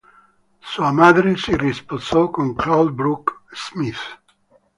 Sua 0.63 0.91
madre 0.91 1.37
si 1.37 1.55
risposò 1.55 2.31
con 2.31 2.55
Claude 2.55 2.89
Brooks 2.91 3.35
Smith. 3.51 4.19